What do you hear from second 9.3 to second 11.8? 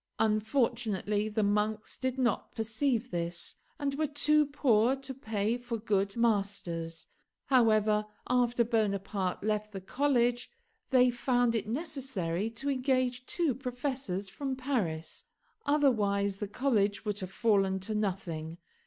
left the college they found it